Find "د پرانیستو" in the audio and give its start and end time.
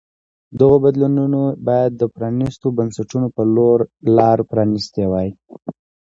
1.95-2.67